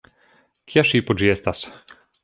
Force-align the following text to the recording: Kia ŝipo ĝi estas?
Kia 0.71 0.85
ŝipo 0.93 1.19
ĝi 1.21 1.33
estas? 1.37 1.65